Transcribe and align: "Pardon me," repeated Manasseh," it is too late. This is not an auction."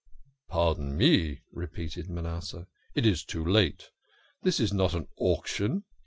"Pardon 0.49 0.97
me," 0.97 1.43
repeated 1.51 2.09
Manasseh," 2.09 2.65
it 2.95 3.05
is 3.05 3.23
too 3.23 3.45
late. 3.45 3.91
This 4.41 4.59
is 4.59 4.73
not 4.73 4.95
an 4.95 5.05
auction." 5.17 5.83